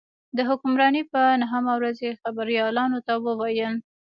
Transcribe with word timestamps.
د 0.37 0.39
حکمرانۍ 0.49 1.03
په 1.11 1.21
نهمه 1.41 1.73
ورځ 1.79 1.97
یې 2.05 2.19
خبریالانو 2.21 2.97
ته 3.07 3.13
وویل. 3.25 3.73